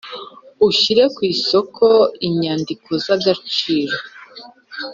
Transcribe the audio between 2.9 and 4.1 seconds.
z agaciro